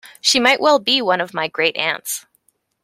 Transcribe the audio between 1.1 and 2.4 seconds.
of my great aunts.